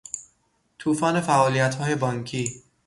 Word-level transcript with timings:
توفان 0.79 1.21
فعالیتهای 1.21 1.95
بانکی 1.95 2.63